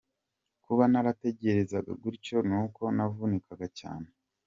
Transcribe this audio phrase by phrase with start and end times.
[0.63, 4.09] Kuba naratekerezaga gutyo nuko navunikaga cyane”.